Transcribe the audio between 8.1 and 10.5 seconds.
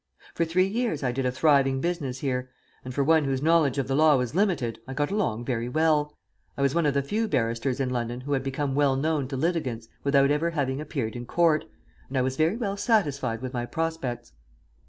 who had become well known to litigants without ever